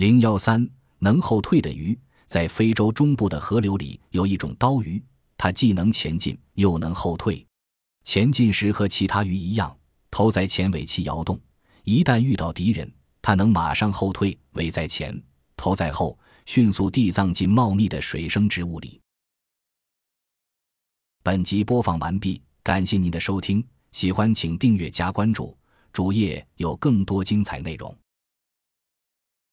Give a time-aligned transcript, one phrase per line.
[0.00, 0.66] 零幺三
[1.00, 1.94] 能后退的鱼，
[2.24, 5.04] 在非洲中部的河流里有一种刀鱼，
[5.36, 7.46] 它既能前进又能后退。
[8.04, 9.76] 前进时和其他鱼一样，
[10.10, 11.36] 头在前尾鳍摇动；
[11.84, 12.90] 一旦遇到敌人，
[13.20, 15.22] 它能马上后退，尾在前，
[15.54, 18.98] 头在后，迅速地葬进茂密的水生植物里。
[21.22, 23.62] 本集播放完毕，感谢您的收听，
[23.92, 25.54] 喜欢请订阅加关注，
[25.92, 27.94] 主页有更多精彩内容。